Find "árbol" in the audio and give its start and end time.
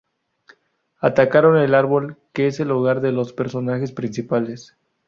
1.75-2.17